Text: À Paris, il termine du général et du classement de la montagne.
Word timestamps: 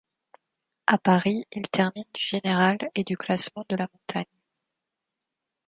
À 0.87 0.97
Paris, 0.97 1.45
il 1.51 1.67
termine 1.69 2.05
du 2.15 2.21
général 2.23 2.79
et 2.95 3.03
du 3.03 3.15
classement 3.17 3.65
de 3.69 3.75
la 3.75 3.87
montagne. 3.93 4.25